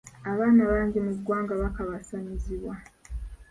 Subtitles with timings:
[0.31, 2.75] Abaana bangi mu ggwanga bakabasanyizibwa.